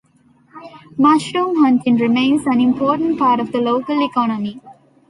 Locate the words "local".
3.61-4.03